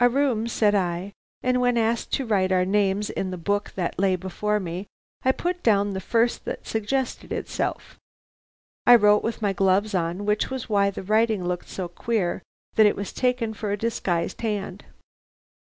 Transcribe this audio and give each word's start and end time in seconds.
"'A 0.00 0.10
room!' 0.10 0.46
said 0.46 0.74
I; 0.74 1.14
and 1.42 1.58
when 1.58 1.78
asked 1.78 2.12
to 2.12 2.26
write 2.26 2.52
our 2.52 2.66
names 2.66 3.08
in 3.08 3.30
the 3.30 3.38
book 3.38 3.72
that 3.74 3.98
lay 3.98 4.16
before 4.16 4.60
me, 4.60 4.86
I 5.24 5.32
put 5.32 5.62
down 5.62 5.94
the 5.94 6.00
first 6.02 6.44
that 6.44 6.66
suggested 6.66 7.32
itself. 7.32 7.98
I 8.86 8.94
wrote 8.96 9.22
with 9.22 9.40
my 9.40 9.54
gloves 9.54 9.94
on, 9.94 10.26
which 10.26 10.50
was 10.50 10.68
why 10.68 10.90
the 10.90 11.02
writing 11.02 11.46
looked 11.46 11.70
so 11.70 11.88
queer 11.88 12.42
that 12.74 12.84
it 12.84 12.96
was 12.96 13.14
taken 13.14 13.54
for 13.54 13.72
a 13.72 13.78
disguised 13.78 14.42
hand. 14.42 14.84